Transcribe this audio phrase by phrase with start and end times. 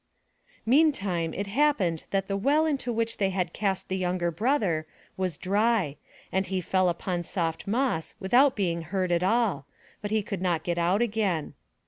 [0.65, 5.37] Meantime it happened that the well into which they had cast the younger brother was
[5.37, 5.95] dry
[6.31, 9.67] and he fell upon soft moss without being hurt at all,
[10.01, 11.53] but he could not get out again.